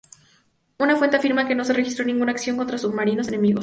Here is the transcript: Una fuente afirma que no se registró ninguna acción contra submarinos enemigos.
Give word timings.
Una 0.79 0.95
fuente 0.95 1.17
afirma 1.17 1.47
que 1.47 1.53
no 1.53 1.63
se 1.63 1.73
registró 1.73 2.03
ninguna 2.03 2.31
acción 2.31 2.57
contra 2.57 2.79
submarinos 2.79 3.27
enemigos. 3.27 3.59